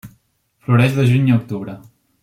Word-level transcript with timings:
Floreix 0.69 0.97
de 1.01 1.05
juny 1.11 1.31
a 1.31 1.37
octubre. 1.41 1.81